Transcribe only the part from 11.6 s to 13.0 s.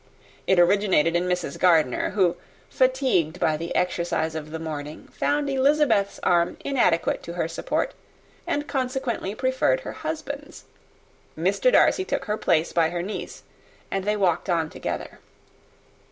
Darcy took her place by